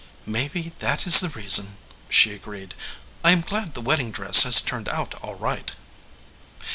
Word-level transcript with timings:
"Maybe 0.25 0.73
that 0.79 1.05
is 1.05 1.19
the 1.19 1.29
reason," 1.29 1.77
she 2.09 2.33
agreed. 2.33 2.73
"I 3.23 3.29
am 3.29 3.41
glad 3.41 3.75
the 3.75 3.81
wedding 3.81 4.09
dress 4.09 4.41
has 4.45 4.59
turned 4.59 4.89
out 4.89 5.13
all 5.21 5.35
right." 5.35 5.69